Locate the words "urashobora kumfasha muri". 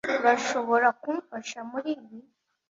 0.19-1.89